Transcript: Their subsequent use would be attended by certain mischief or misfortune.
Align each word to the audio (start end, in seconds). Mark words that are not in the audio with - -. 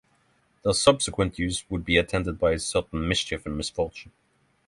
Their 0.63 0.73
subsequent 0.73 1.37
use 1.37 1.63
would 1.69 1.85
be 1.85 1.97
attended 1.97 2.39
by 2.39 2.57
certain 2.57 3.07
mischief 3.07 3.45
or 3.45 3.49
misfortune. 3.51 4.11